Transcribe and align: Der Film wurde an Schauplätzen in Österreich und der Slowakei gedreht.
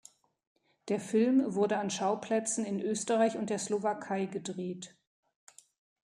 Der 0.87 0.99
Film 0.99 1.53
wurde 1.53 1.77
an 1.77 1.91
Schauplätzen 1.91 2.65
in 2.65 2.81
Österreich 2.81 3.37
und 3.37 3.51
der 3.51 3.59
Slowakei 3.59 4.25
gedreht. 4.25 4.95